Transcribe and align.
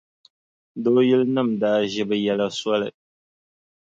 Dooyilinima 0.83 1.43
daa 1.61 1.77
ʒi 1.91 2.01
bɛ 2.09 2.15
yɛla 2.23 2.47
soli. 2.59 2.89